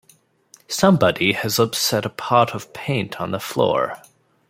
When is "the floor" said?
3.29-4.01